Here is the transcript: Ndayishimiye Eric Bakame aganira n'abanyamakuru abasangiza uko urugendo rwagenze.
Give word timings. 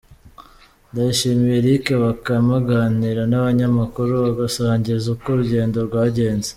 Ndayishimiye 0.91 1.55
Eric 1.61 1.85
Bakame 2.03 2.51
aganira 2.61 3.21
n'abanyamakuru 3.27 4.13
abasangiza 4.31 5.05
uko 5.15 5.25
urugendo 5.33 5.77
rwagenze. 5.89 6.49